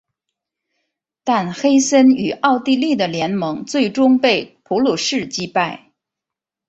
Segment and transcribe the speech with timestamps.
[1.23, 5.91] 但黑森与奥地利的联盟最终被普鲁士击败。